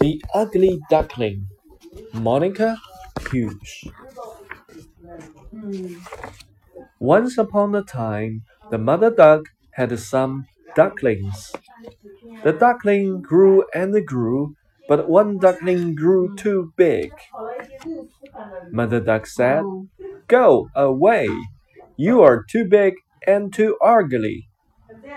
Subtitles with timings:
[0.00, 1.46] The Ugly Duckling,
[2.12, 2.76] Monica
[3.30, 3.84] Hughes.
[7.00, 9.42] Once upon a time, the mother duck
[9.72, 11.52] had some ducklings.
[12.42, 14.54] The duckling grew and grew,
[14.88, 17.12] but one duckling grew too big.
[18.70, 19.64] Mother duck said,
[20.28, 21.28] Go away!
[21.96, 22.94] You are too big
[23.26, 24.48] and too ugly.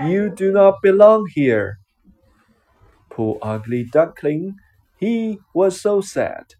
[0.05, 1.79] You do not belong here.
[3.17, 4.57] Poor ugly duckling,
[4.99, 6.53] he was so sad.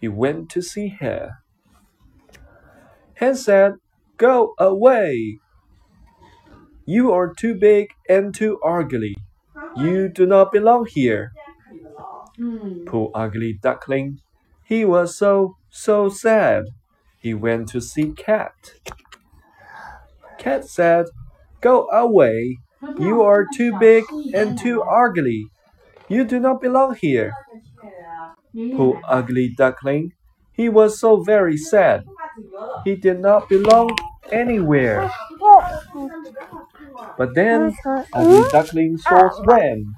[0.00, 1.42] He went to see her.
[3.16, 3.74] Hen said,
[4.16, 5.40] Go away!
[6.86, 9.14] You are too big and too ugly.
[9.76, 11.32] You do not belong here.
[12.86, 14.20] Poor ugly duckling,
[14.64, 16.64] he was so, so sad.
[17.20, 18.54] He went to see Cat.
[20.38, 21.08] Cat said,
[21.60, 22.56] Go away.
[22.98, 25.44] You are too big and too ugly.
[26.10, 27.32] You do not belong here.
[28.76, 30.12] Poor ugly duckling,
[30.52, 32.04] he was so very sad.
[32.84, 33.96] He did not belong
[34.32, 35.10] anywhere.
[37.16, 37.76] But then
[38.12, 39.94] ugly duckling saw Sven.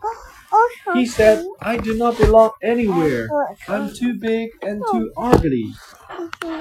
[0.95, 3.29] He said, I do not belong anywhere.
[3.69, 5.73] I'm too big and too ugly.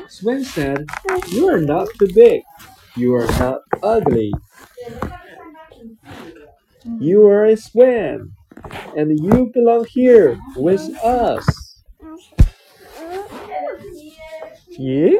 [0.07, 0.85] Sven said,
[1.27, 2.43] You are not too big.
[2.95, 4.31] You are not ugly.
[6.99, 8.33] You are a Sven.
[8.95, 11.45] And you belong here with us.
[14.77, 15.13] 咦？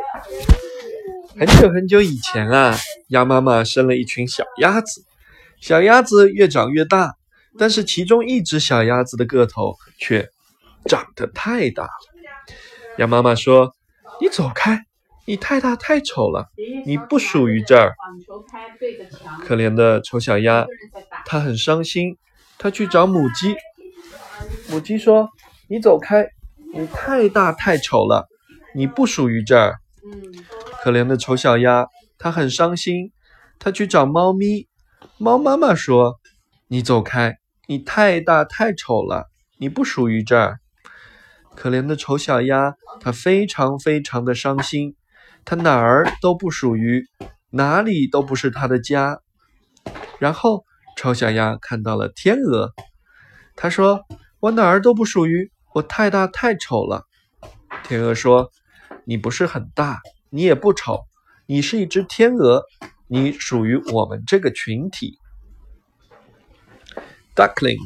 [1.38, 2.76] 很久很久以前啊，
[3.08, 5.06] 鸭妈妈生了一群小鸭子，
[5.62, 7.16] 小鸭子越长越大，
[7.58, 10.30] 但是其中一只小鸭子的个头却
[10.86, 11.90] 长得太大了。
[12.98, 13.74] 鸭妈妈说
[14.20, 14.86] ：“你走开，
[15.26, 16.50] 你太大太丑了，
[16.86, 17.94] 你不属于这儿。”
[19.48, 20.66] 可怜的丑小鸭，
[21.26, 22.18] 它很伤心，
[22.62, 23.56] 它去找母鸡。
[24.70, 25.28] 母鸡说
[25.68, 26.28] ：“你走开，
[26.76, 28.28] 你太大太丑了，
[28.76, 29.80] 你不属于这儿。”
[30.84, 31.88] 可怜的丑小鸭，
[32.20, 33.12] 它很伤心，
[33.58, 34.68] 它去找猫咪。
[35.18, 36.20] 猫妈妈说
[36.70, 40.60] ：“你走开，你太大太丑了，你不属于这儿。”
[41.58, 44.96] 可怜的丑小鸭，它非常非常的伤心，
[45.44, 47.08] 它哪儿都不属于，
[47.50, 49.20] 哪里都不是它的家。
[50.20, 50.64] 然后，
[50.96, 52.74] 丑小鸭看到了天鹅，
[53.56, 54.06] 它说
[54.40, 57.06] ：“我哪儿都不属于，我太大太丑了。”
[57.84, 58.52] 天鹅说
[59.06, 61.00] ：“你不是很大，你也不丑，
[61.48, 62.64] 你是一只天鹅，
[63.08, 65.18] 你属于我们这个群体。”
[67.36, 67.80] Duckling，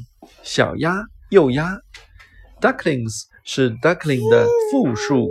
[0.43, 1.77] 小鸭、幼鸭。
[2.59, 5.29] Ducklings 是 duckling 的复数。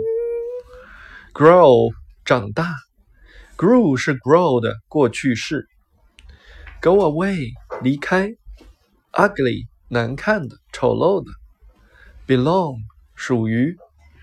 [1.33, 1.91] Grow，
[2.23, 2.75] 长大。
[3.57, 5.67] Grew 是 grow 的过去式。
[6.81, 8.35] Go away，离开。
[9.11, 11.31] Ugly，难看的、丑陋的。
[12.27, 12.79] Belong，
[13.15, 13.77] 属于，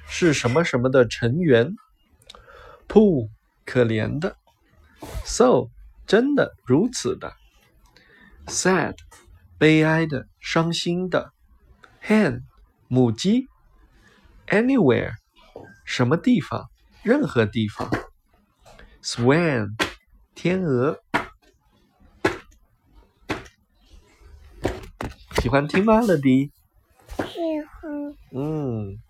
[0.07, 1.75] 是什么什么的成员。
[2.89, 3.29] Poor，
[3.65, 4.37] 可怜的。
[5.25, 5.71] So，
[6.07, 7.35] 真的如此的。
[8.47, 8.97] Sad。
[9.59, 11.33] 悲哀的、伤心的
[12.03, 12.41] ；hen，
[12.89, 13.47] 母鸡
[14.49, 15.13] ；anywhere，
[15.85, 16.69] 什么地方、
[17.05, 17.89] 任何地方
[19.01, 19.69] ；swan，
[20.35, 20.99] 天鹅。
[25.43, 26.53] 喜欢听吗，乐迪？
[27.17, 28.15] 喜欢。
[28.31, 29.02] 嗯。